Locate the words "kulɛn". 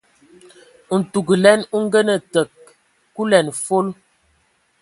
3.15-3.47